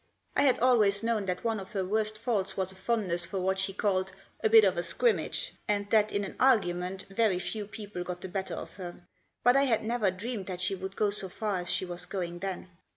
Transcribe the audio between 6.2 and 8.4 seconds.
an argument very few people got the